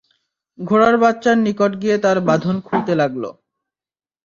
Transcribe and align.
ঘোড়ার 0.59 0.95
বাচ্চার 0.97 1.35
নিকট 1.37 1.71
গিয়ে 1.81 1.95
তার 1.97 2.17
বাঁধন 2.27 2.55
খুলতে 2.59 2.93
লাগল। 2.95 3.23